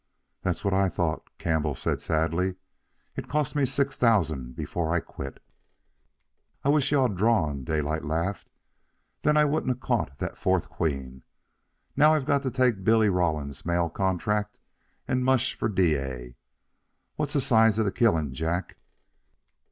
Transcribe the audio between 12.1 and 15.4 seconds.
I've got to take Billy Rawlins' mail contract and